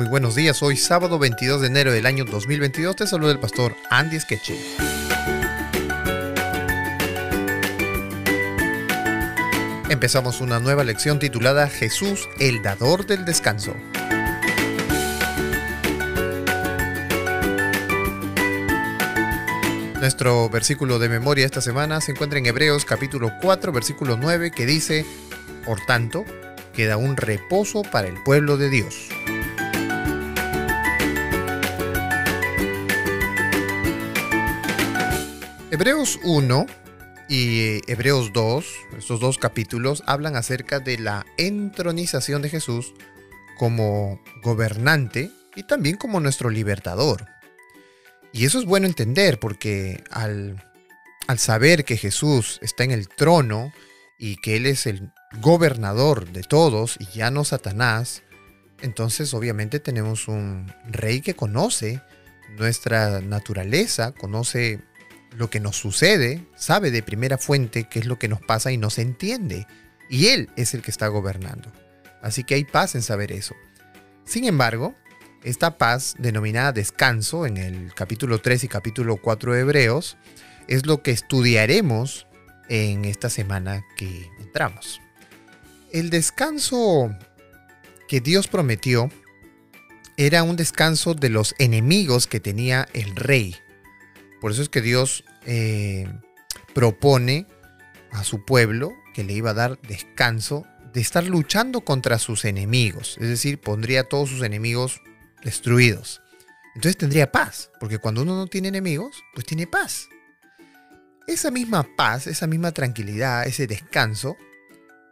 Muy 0.00 0.08
buenos 0.08 0.34
días, 0.34 0.62
hoy 0.62 0.78
sábado 0.78 1.18
22 1.18 1.60
de 1.60 1.66
enero 1.66 1.92
del 1.92 2.06
año 2.06 2.24
2022 2.24 2.96
te 2.96 3.06
saluda 3.06 3.32
el 3.32 3.38
pastor 3.38 3.76
Andy 3.90 4.18
Skeche. 4.18 4.58
Empezamos 9.90 10.40
una 10.40 10.58
nueva 10.58 10.84
lección 10.84 11.18
titulada 11.18 11.68
Jesús, 11.68 12.30
el 12.38 12.62
dador 12.62 13.04
del 13.04 13.26
descanso. 13.26 13.76
Nuestro 20.00 20.48
versículo 20.48 20.98
de 20.98 21.10
memoria 21.10 21.44
esta 21.44 21.60
semana 21.60 22.00
se 22.00 22.12
encuentra 22.12 22.38
en 22.38 22.46
Hebreos 22.46 22.86
capítulo 22.86 23.32
4 23.42 23.70
versículo 23.70 24.16
9 24.16 24.50
que 24.50 24.64
dice, 24.64 25.04
Por 25.66 25.84
tanto, 25.84 26.24
queda 26.72 26.96
un 26.96 27.18
reposo 27.18 27.82
para 27.82 28.08
el 28.08 28.14
pueblo 28.22 28.56
de 28.56 28.70
Dios. 28.70 29.10
Hebreos 35.80 36.20
1 36.24 36.66
y 37.30 37.80
Hebreos 37.90 38.34
2, 38.34 38.66
estos 38.98 39.18
dos 39.18 39.38
capítulos, 39.38 40.02
hablan 40.04 40.36
acerca 40.36 40.78
de 40.78 40.98
la 40.98 41.24
entronización 41.38 42.42
de 42.42 42.50
Jesús 42.50 42.92
como 43.56 44.22
gobernante 44.42 45.30
y 45.56 45.62
también 45.62 45.96
como 45.96 46.20
nuestro 46.20 46.50
libertador. 46.50 47.24
Y 48.30 48.44
eso 48.44 48.58
es 48.58 48.66
bueno 48.66 48.86
entender 48.86 49.40
porque 49.40 50.04
al, 50.10 50.62
al 51.28 51.38
saber 51.38 51.86
que 51.86 51.96
Jesús 51.96 52.58
está 52.60 52.84
en 52.84 52.90
el 52.90 53.08
trono 53.08 53.72
y 54.18 54.36
que 54.36 54.56
Él 54.56 54.66
es 54.66 54.84
el 54.84 55.10
gobernador 55.40 56.30
de 56.30 56.42
todos 56.42 56.98
y 57.00 57.06
ya 57.06 57.30
no 57.30 57.42
Satanás, 57.42 58.22
entonces 58.82 59.32
obviamente 59.32 59.80
tenemos 59.80 60.28
un 60.28 60.70
rey 60.90 61.22
que 61.22 61.32
conoce 61.32 62.02
nuestra 62.58 63.22
naturaleza, 63.22 64.12
conoce 64.12 64.82
lo 65.36 65.50
que 65.50 65.60
nos 65.60 65.76
sucede, 65.76 66.44
sabe 66.56 66.90
de 66.90 67.02
primera 67.02 67.38
fuente 67.38 67.84
qué 67.84 68.00
es 68.00 68.06
lo 68.06 68.18
que 68.18 68.28
nos 68.28 68.40
pasa 68.40 68.72
y 68.72 68.76
nos 68.76 68.98
entiende. 68.98 69.66
Y 70.08 70.28
Él 70.28 70.50
es 70.56 70.74
el 70.74 70.82
que 70.82 70.90
está 70.90 71.08
gobernando. 71.08 71.72
Así 72.22 72.44
que 72.44 72.54
hay 72.54 72.64
paz 72.64 72.94
en 72.94 73.02
saber 73.02 73.32
eso. 73.32 73.54
Sin 74.24 74.44
embargo, 74.44 74.94
esta 75.42 75.78
paz, 75.78 76.14
denominada 76.18 76.72
descanso 76.72 77.46
en 77.46 77.56
el 77.56 77.94
capítulo 77.94 78.40
3 78.40 78.64
y 78.64 78.68
capítulo 78.68 79.16
4 79.16 79.54
de 79.54 79.60
Hebreos, 79.60 80.16
es 80.68 80.86
lo 80.86 81.02
que 81.02 81.12
estudiaremos 81.12 82.26
en 82.68 83.04
esta 83.04 83.30
semana 83.30 83.84
que 83.96 84.30
entramos. 84.38 85.00
El 85.92 86.10
descanso 86.10 87.10
que 88.06 88.20
Dios 88.20 88.48
prometió 88.48 89.10
era 90.16 90.42
un 90.42 90.56
descanso 90.56 91.14
de 91.14 91.30
los 91.30 91.54
enemigos 91.58 92.26
que 92.26 92.40
tenía 92.40 92.86
el 92.92 93.16
rey. 93.16 93.56
Por 94.40 94.52
eso 94.52 94.62
es 94.62 94.68
que 94.68 94.80
Dios 94.80 95.24
eh, 95.46 96.08
propone 96.74 97.46
a 98.10 98.24
su 98.24 98.44
pueblo 98.44 98.92
que 99.14 99.24
le 99.24 99.34
iba 99.34 99.50
a 99.50 99.54
dar 99.54 99.80
descanso 99.82 100.66
de 100.92 101.00
estar 101.00 101.24
luchando 101.24 101.82
contra 101.82 102.18
sus 102.18 102.44
enemigos. 102.44 103.16
Es 103.20 103.28
decir, 103.28 103.60
pondría 103.60 104.00
a 104.00 104.04
todos 104.04 104.30
sus 104.30 104.42
enemigos 104.42 105.00
destruidos. 105.44 106.20
Entonces 106.74 106.96
tendría 106.96 107.32
paz, 107.32 107.70
porque 107.80 107.98
cuando 107.98 108.22
uno 108.22 108.36
no 108.36 108.46
tiene 108.46 108.68
enemigos, 108.68 109.22
pues 109.34 109.46
tiene 109.46 109.66
paz. 109.66 110.08
Esa 111.26 111.50
misma 111.50 111.86
paz, 111.96 112.26
esa 112.26 112.46
misma 112.46 112.72
tranquilidad, 112.72 113.46
ese 113.46 113.66
descanso, 113.66 114.36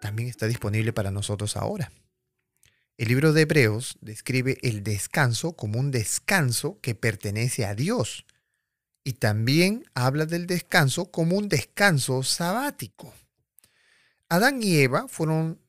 también 0.00 0.28
está 0.28 0.46
disponible 0.46 0.92
para 0.92 1.10
nosotros 1.10 1.56
ahora. 1.56 1.90
El 2.98 3.08
libro 3.08 3.32
de 3.32 3.42
Hebreos 3.42 3.98
describe 4.00 4.58
el 4.62 4.82
descanso 4.82 5.54
como 5.54 5.78
un 5.78 5.90
descanso 5.90 6.78
que 6.80 6.94
pertenece 6.94 7.66
a 7.66 7.74
Dios 7.74 8.24
y 9.06 9.12
también 9.12 9.84
habla 9.94 10.26
del 10.26 10.48
descanso 10.48 11.12
como 11.12 11.36
un 11.36 11.48
descanso 11.48 12.24
sabático. 12.24 13.14
Adán 14.28 14.60
y 14.64 14.78
Eva 14.78 15.06
fueron 15.06 15.60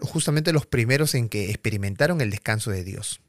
justamente 0.00 0.52
los 0.52 0.66
primeros 0.66 1.14
en 1.14 1.28
que 1.28 1.50
experimentaron 1.50 2.20
el 2.20 2.32
descanso 2.32 2.72
de 2.72 2.82
Dios. 2.82 3.20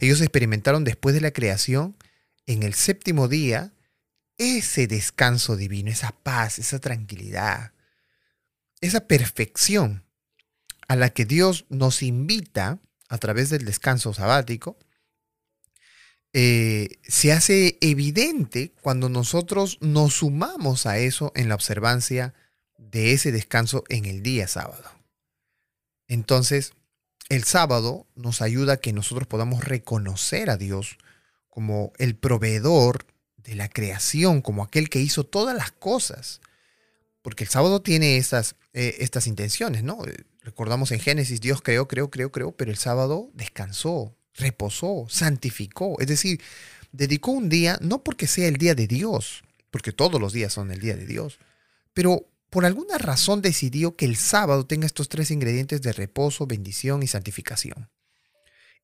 Ellos 0.00 0.20
experimentaron 0.20 0.84
después 0.84 1.14
de 1.14 1.22
la 1.22 1.30
creación, 1.30 1.96
en 2.46 2.62
el 2.62 2.74
séptimo 2.74 3.26
día, 3.26 3.72
ese 4.36 4.86
descanso 4.86 5.56
divino, 5.56 5.90
esa 5.90 6.10
paz, 6.22 6.58
esa 6.58 6.78
tranquilidad, 6.78 7.72
esa 8.82 9.00
perfección 9.00 10.04
a 10.88 10.96
la 10.96 11.08
que 11.08 11.24
Dios 11.24 11.64
nos 11.70 12.02
invita 12.02 12.80
a 13.08 13.16
través 13.16 13.48
del 13.48 13.64
descanso 13.64 14.12
sabático, 14.12 14.76
eh, 16.32 16.98
se 17.02 17.32
hace 17.32 17.78
evidente 17.80 18.72
cuando 18.80 19.08
nosotros 19.08 19.78
nos 19.80 20.14
sumamos 20.14 20.86
a 20.86 20.98
eso 20.98 21.32
en 21.34 21.48
la 21.48 21.56
observancia 21.56 22.34
de 22.78 23.12
ese 23.12 23.32
descanso 23.32 23.84
en 23.88 24.04
el 24.04 24.22
día 24.22 24.46
sábado. 24.46 24.90
Entonces, 26.06 26.72
el 27.28 27.44
sábado 27.44 28.06
nos 28.14 28.42
ayuda 28.42 28.74
a 28.74 28.76
que 28.78 28.92
nosotros 28.92 29.28
podamos 29.28 29.64
reconocer 29.64 30.50
a 30.50 30.56
Dios 30.56 30.98
como 31.48 31.92
el 31.98 32.16
proveedor 32.16 33.06
de 33.36 33.54
la 33.54 33.68
creación, 33.68 34.42
como 34.42 34.62
aquel 34.62 34.88
que 34.88 35.00
hizo 35.00 35.24
todas 35.24 35.56
las 35.56 35.72
cosas. 35.72 36.40
Porque 37.22 37.44
el 37.44 37.50
sábado 37.50 37.82
tiene 37.82 38.16
estas, 38.16 38.56
eh, 38.72 39.08
intenciones, 39.26 39.82
¿no? 39.82 39.98
Recordamos 40.42 40.90
en 40.92 41.00
Génesis, 41.00 41.40
Dios 41.40 41.60
creó, 41.60 41.86
creó, 41.86 42.10
creó, 42.10 42.32
creó, 42.32 42.52
pero 42.52 42.70
el 42.70 42.78
sábado 42.78 43.30
descansó, 43.34 44.16
reposó, 44.40 45.06
santificó. 45.08 46.00
Es 46.00 46.08
decir, 46.08 46.40
dedicó 46.92 47.30
un 47.30 47.48
día, 47.48 47.78
no 47.80 48.02
porque 48.02 48.26
sea 48.26 48.48
el 48.48 48.56
día 48.56 48.74
de 48.74 48.86
Dios, 48.86 49.44
porque 49.70 49.92
todos 49.92 50.20
los 50.20 50.32
días 50.32 50.52
son 50.52 50.70
el 50.72 50.80
día 50.80 50.96
de 50.96 51.06
Dios, 51.06 51.38
pero 51.92 52.26
por 52.50 52.64
alguna 52.64 52.98
razón 52.98 53.42
decidió 53.42 53.94
que 53.94 54.06
el 54.06 54.16
sábado 54.16 54.66
tenga 54.66 54.86
estos 54.86 55.08
tres 55.08 55.30
ingredientes 55.30 55.82
de 55.82 55.92
reposo, 55.92 56.46
bendición 56.46 57.02
y 57.02 57.06
santificación. 57.06 57.88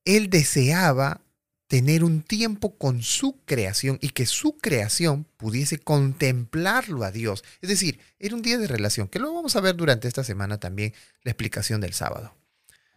Él 0.05 0.29
deseaba 0.29 1.21
tener 1.67 2.05
un 2.05 2.21
tiempo 2.21 2.77
con 2.77 3.03
su 3.03 3.41
creación 3.43 3.99
y 4.01 4.09
que 4.09 4.25
su 4.25 4.57
creación 4.57 5.25
pudiese 5.35 5.79
contemplarlo 5.79 7.03
a 7.03 7.11
Dios. 7.11 7.43
Es 7.61 7.69
decir, 7.69 7.99
era 8.19 8.35
un 8.35 8.41
día 8.41 8.57
de 8.57 8.67
relación, 8.67 9.09
que 9.09 9.19
lo 9.19 9.33
vamos 9.33 9.57
a 9.57 9.61
ver 9.61 9.75
durante 9.75 10.07
esta 10.07 10.23
semana 10.23 10.59
también, 10.59 10.93
la 11.23 11.31
explicación 11.31 11.81
del 11.81 11.93
sábado. 11.93 12.33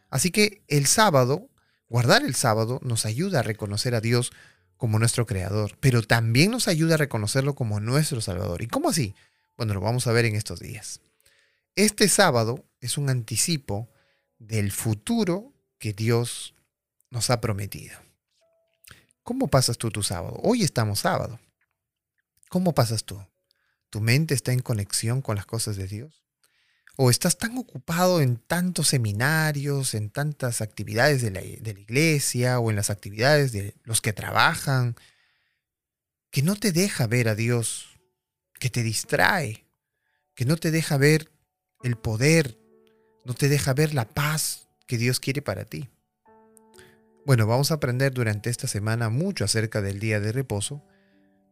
Así 0.09 0.31
que 0.31 0.63
el 0.69 0.87
sábado, 0.87 1.50
guardar 1.91 2.25
el 2.25 2.35
sábado, 2.35 2.81
nos 2.83 3.05
ayuda 3.05 3.41
a 3.41 3.43
reconocer 3.43 3.95
a 3.95 4.01
Dios 4.01 4.33
como 4.79 4.99
nuestro 4.99 5.27
creador, 5.27 5.77
pero 5.81 6.03
también 6.03 6.51
nos 6.51 6.69
ayuda 6.69 6.95
a 6.95 6.99
reconocerlo 6.99 7.55
como 7.55 7.81
nuestro 7.81 8.23
salvador. 8.23 8.63
¿Y 8.63 8.69
cómo 8.69 8.89
así? 8.89 9.15
Bueno, 9.59 9.75
lo 9.75 9.81
vamos 9.81 10.07
a 10.07 10.13
ver 10.13 10.25
en 10.25 10.37
estos 10.37 10.61
días. 10.61 11.03
Este 11.77 12.09
sábado 12.09 12.65
es 12.81 12.97
un 12.97 13.11
anticipo 13.11 13.91
del 14.39 14.73
futuro 14.73 15.53
que 15.79 15.93
Dios 15.93 16.55
nos 17.11 17.29
ha 17.29 17.43
prometido. 17.43 17.99
¿Cómo 19.23 19.49
pasas 19.49 19.77
tú 19.77 19.91
tu 19.91 20.03
sábado? 20.03 20.41
Hoy 20.43 20.63
estamos 20.63 21.01
sábado. 21.01 21.39
¿Cómo 22.49 22.73
pasas 22.73 23.05
tú? 23.05 23.23
¿Tu 23.91 24.01
mente 24.01 24.35
está 24.35 24.53
en 24.53 24.61
conexión 24.61 25.21
con 25.21 25.37
las 25.37 25.47
cosas 25.47 25.77
de 25.77 25.87
Dios? 25.87 26.25
¿O 27.03 27.09
estás 27.09 27.39
tan 27.39 27.57
ocupado 27.57 28.21
en 28.21 28.37
tantos 28.37 28.89
seminarios, 28.89 29.95
en 29.95 30.11
tantas 30.11 30.61
actividades 30.61 31.23
de 31.23 31.31
la, 31.31 31.41
iglesia 31.41 32.59
o 32.59 32.69
en 32.69 32.77
las 32.77 32.91
actividades 32.91 33.53
de 33.53 33.75
los 33.85 34.03
que 34.03 34.13
trabajan, 34.13 34.97
que 36.31 36.43
no 36.43 36.57
te 36.57 36.73
deja 36.73 37.07
ver 37.07 37.29
a 37.29 37.35
Dios 37.35 37.99
que 38.59 38.69
te 38.69 38.83
distrae, 38.83 39.65
que 40.35 40.45
no 40.45 40.59
te 40.59 40.71
deja 40.71 40.99
ver 40.99 41.31
el 41.83 41.97
poder, 41.97 42.59
no 43.25 43.33
te 43.33 43.49
deja 43.49 43.73
ver 43.73 43.95
la 43.95 44.07
paz 44.07 44.69
que 44.87 44.99
Dios 44.99 45.21
quiere 45.21 45.41
para 45.41 45.65
ti. 45.65 45.89
Bueno, 47.25 47.47
vamos 47.47 47.71
a 47.71 47.77
aprender 47.77 48.13
durante 48.13 48.51
esta 48.51 48.69
semana 48.69 49.09
mucho 49.09 49.47
acerca 49.47 49.81
del 49.81 50.01
día 50.01 50.21
de 50.21 50.33
reposo 50.33 50.85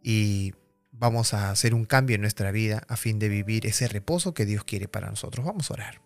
y 0.02 0.52
vamos 0.98 1.34
a 1.34 1.50
hacer 1.50 1.74
un 1.74 1.84
cambio 1.84 2.16
en 2.16 2.20
nuestra 2.20 2.50
vida 2.50 2.82
a 2.88 2.96
fin 2.96 3.18
de 3.18 3.28
vivir 3.28 3.66
ese 3.66 3.88
reposo 3.88 4.34
que 4.34 4.44
Dios 4.44 4.64
quiere 4.64 4.88
para 4.88 5.08
nosotros. 5.08 5.46
Vamos 5.46 5.70
a 5.70 5.74
orar. 5.74 6.00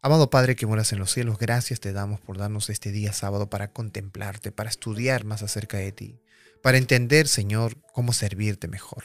Amado 0.00 0.30
Padre 0.30 0.56
que 0.56 0.66
moras 0.66 0.92
en 0.92 0.98
los 0.98 1.12
cielos, 1.12 1.38
gracias 1.38 1.80
te 1.80 1.92
damos 1.92 2.20
por 2.20 2.36
darnos 2.36 2.70
este 2.70 2.90
día 2.90 3.12
sábado 3.12 3.48
para 3.48 3.72
contemplarte, 3.72 4.50
para 4.50 4.68
estudiar 4.68 5.24
más 5.24 5.42
acerca 5.42 5.78
de 5.78 5.92
ti, 5.92 6.20
para 6.60 6.78
entender, 6.78 7.28
Señor, 7.28 7.80
cómo 7.92 8.12
servirte 8.12 8.66
mejor. 8.66 9.04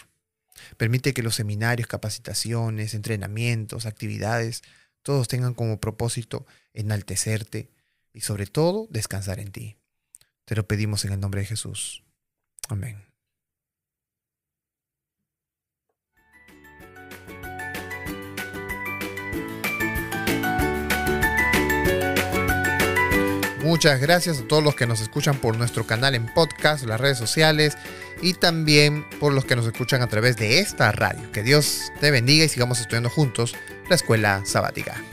Permite 0.76 1.14
que 1.14 1.22
los 1.22 1.36
seminarios, 1.36 1.88
capacitaciones, 1.88 2.96
entrenamientos, 2.96 3.86
actividades, 3.86 4.64
todos 5.04 5.28
tengan 5.28 5.54
como 5.54 5.80
propósito 5.80 6.48
enaltecerte 6.74 7.70
y 8.12 8.22
sobre 8.22 8.48
todo 8.48 8.88
descansar 8.90 9.40
en 9.40 9.52
ti. 9.52 9.78
Te 10.46 10.56
lo 10.56 10.68
pedimos 10.68 11.06
en 11.06 11.14
el 11.14 11.20
nombre 11.20 11.42
de 11.42 11.48
Jesús. 11.48 12.04
Amén. 12.70 13.07
Muchas 23.68 24.00
gracias 24.00 24.40
a 24.40 24.48
todos 24.48 24.64
los 24.64 24.76
que 24.76 24.88
nos 24.88 25.02
escuchan 25.02 25.36
por 25.36 25.58
nuestro 25.58 25.86
canal 25.86 26.16
en 26.16 26.26
podcast, 26.34 26.86
las 26.86 27.02
redes 27.02 27.18
sociales 27.18 27.78
y 28.22 28.34
también 28.34 29.06
por 29.20 29.34
los 29.34 29.44
que 29.44 29.58
nos 29.58 29.66
escuchan 29.66 30.02
a 30.02 30.08
través 30.08 30.38
de 30.38 30.60
esta 30.60 30.90
radio. 30.94 31.30
Que 31.34 31.44
Dios 31.44 31.92
te 32.00 32.10
bendiga 32.10 32.46
y 32.46 32.48
sigamos 32.48 32.80
estudiando 32.80 33.10
juntos 33.10 33.58
la 33.90 33.96
escuela 33.96 34.42
sabática. 34.46 35.04